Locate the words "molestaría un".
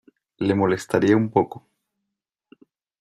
0.55-1.29